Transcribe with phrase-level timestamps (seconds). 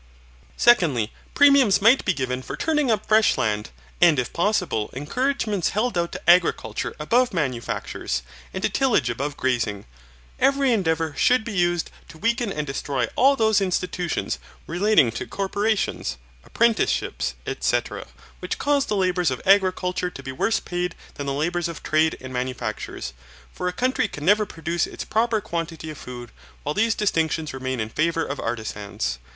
[0.57, 3.69] Secondly, premiums might be given for turning up fresh land,
[4.01, 9.85] and it possible encouragements held out to agriculture above manufactures, and to tillage above grazing.
[10.39, 16.17] Every endeavour should be used to weaken and destroy all those institutions relating to corporations,
[16.43, 18.07] apprenticeships, etc.,
[18.39, 22.17] which cause the labours of agriculture to be worse paid than the labours of trade
[22.19, 23.13] and manufactures.
[23.53, 26.31] For a country can never produce its proper quantity of food
[26.63, 29.19] while these distinctions remain in favour of artisans.